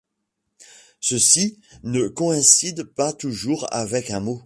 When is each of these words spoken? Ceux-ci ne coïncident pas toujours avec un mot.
Ceux-ci 0.99 1.59
ne 1.83 2.07
coïncident 2.07 2.85
pas 2.95 3.13
toujours 3.13 3.67
avec 3.71 4.09
un 4.09 4.19
mot. 4.19 4.39